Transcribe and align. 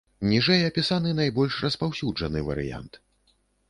Ніжэй 0.29 0.63
апісаны 0.69 1.13
найбольш 1.21 1.61
распаўсюджаны 1.69 2.47
варыянт. 2.53 2.93